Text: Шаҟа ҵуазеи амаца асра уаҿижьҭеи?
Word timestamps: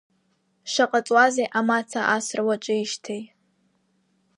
Шаҟа 0.71 0.99
ҵуазеи 1.05 1.47
амаца 1.59 2.01
асра 2.15 2.41
уаҿижьҭеи? 2.47 3.21